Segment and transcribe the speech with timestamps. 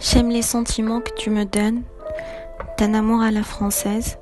[0.00, 1.82] J'aime les sentiments que tu me donnes,
[2.78, 4.16] d'un amour à la française,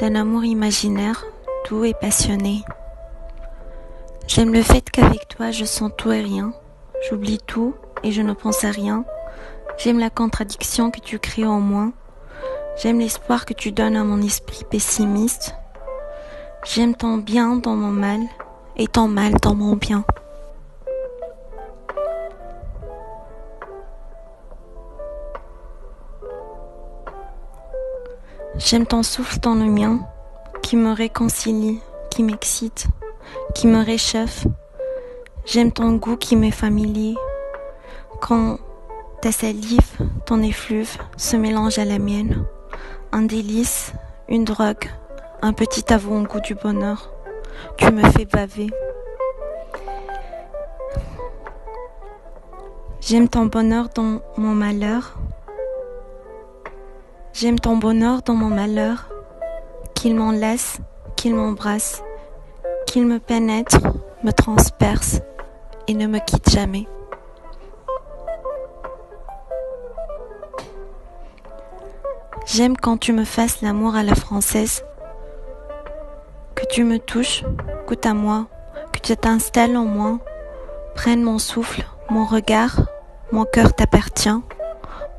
[0.00, 1.26] d'un amour imaginaire,
[1.68, 2.64] doux et passionné.
[4.26, 6.54] J'aime le fait qu'avec toi je sens tout et rien,
[7.06, 9.04] j'oublie tout et je ne pense à rien.
[9.76, 11.92] J'aime la contradiction que tu crées en moi.
[12.82, 15.54] J'aime l'espoir que tu donnes à mon esprit pessimiste.
[16.64, 18.20] J'aime ton bien dans mon mal
[18.78, 20.04] et ton mal dans mon bien.
[28.58, 30.00] J'aime ton souffle dans le mien,
[30.62, 31.80] qui me réconcilie,
[32.10, 32.88] qui m'excite,
[33.54, 34.48] qui me réchauffe.
[35.46, 37.14] J'aime ton goût qui m'est familier.
[38.20, 38.58] Quand
[39.22, 39.92] ta salive,
[40.26, 42.44] ton effluve se mélangent à la mienne,
[43.12, 43.92] un délice,
[44.28, 44.90] une drogue,
[45.40, 47.12] un petit avant-goût du bonheur.
[47.76, 48.70] Tu me fais baver.
[53.00, 55.16] J'aime ton bonheur dans mon malheur,
[57.40, 59.08] J'aime ton bonheur dans mon malheur,
[59.94, 60.78] qu'il m'enlace,
[61.14, 62.02] qu'il m'embrasse,
[62.88, 63.78] qu'il me pénètre,
[64.24, 65.20] me transperce
[65.86, 66.88] et ne me quitte jamais.
[72.44, 74.82] J'aime quand tu me fasses l'amour à la française,
[76.56, 77.44] que tu me touches,
[77.86, 78.46] goûte à moi,
[78.92, 80.18] que tu t'installes en moi,
[80.96, 82.80] prenne mon souffle, mon regard,
[83.30, 84.40] mon cœur t'appartient,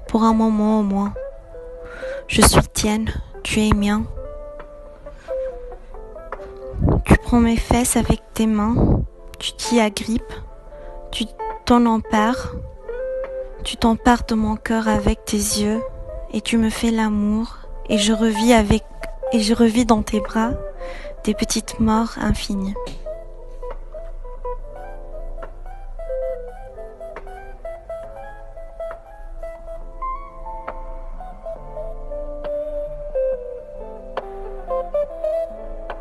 [0.10, 1.14] pour un moment au moins.
[2.30, 4.04] Je suis tienne, tu es mien.
[7.04, 9.02] Tu prends mes fesses avec tes mains,
[9.40, 10.34] tu t'y agrippes,
[11.12, 11.26] tu
[11.66, 12.54] t'en empares,
[13.64, 15.82] tu t'empares de mon cœur avec tes yeux
[16.32, 17.58] et tu me fais l'amour
[17.90, 18.84] et je revis avec
[19.34, 20.52] et je revis dans tes bras
[21.24, 22.76] des petites morts infinies.